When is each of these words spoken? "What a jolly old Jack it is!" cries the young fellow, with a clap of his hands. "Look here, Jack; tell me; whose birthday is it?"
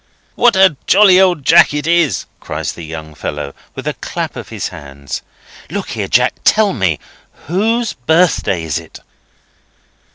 "What 0.33 0.55
a 0.55 0.77
jolly 0.87 1.21
old 1.21 1.45
Jack 1.45 1.75
it 1.75 1.85
is!" 1.85 2.25
cries 2.39 2.71
the 2.73 2.81
young 2.83 3.13
fellow, 3.13 3.53
with 3.75 3.87
a 3.87 3.93
clap 3.93 4.35
of 4.35 4.49
his 4.49 4.69
hands. 4.69 5.21
"Look 5.69 5.89
here, 5.91 6.07
Jack; 6.07 6.33
tell 6.43 6.73
me; 6.73 6.97
whose 7.45 7.93
birthday 7.93 8.63
is 8.63 8.79
it?" 8.79 8.97